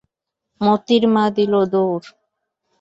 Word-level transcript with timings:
মোতির 0.61 1.03
মা 1.13 1.25
দিল 1.35 1.53
দৌড়। 1.71 2.05